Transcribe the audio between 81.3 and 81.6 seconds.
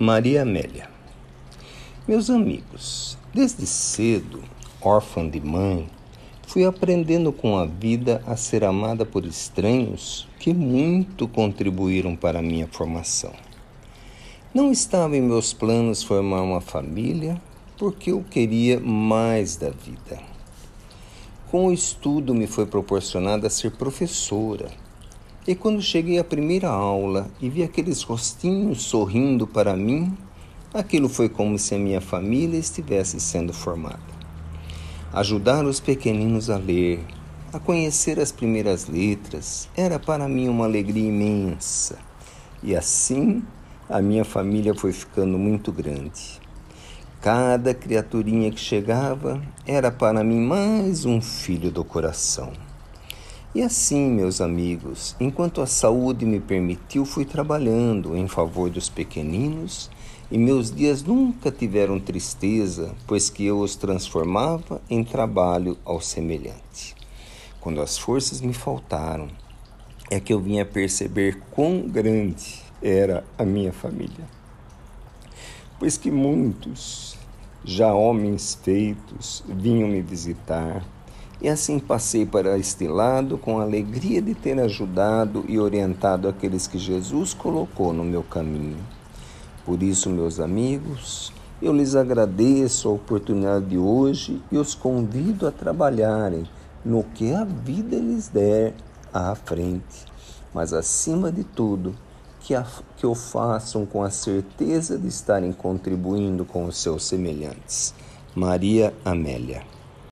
e